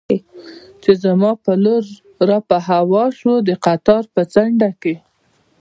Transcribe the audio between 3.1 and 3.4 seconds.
شو،